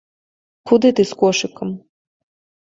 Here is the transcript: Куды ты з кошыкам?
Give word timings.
Куды 0.71 0.89
ты 1.01 1.07
з 1.11 1.19
кошыкам? 1.21 1.69